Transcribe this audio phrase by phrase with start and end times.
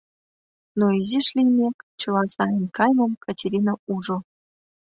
[0.77, 4.17] Но изиш лиймек, чыла сайын кайымым Катерина ужо.